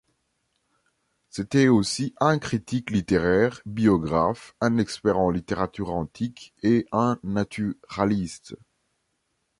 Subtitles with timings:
[1.29, 8.55] C'était aussi un critique littéraire, biographe, un expert en littérature antique et un naturaliste.